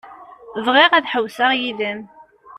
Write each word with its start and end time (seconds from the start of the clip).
Bɣiɣ 0.65 0.91
ad 0.93 1.05
ḥewwseɣ 1.11 1.51
yid-m. 1.59 1.99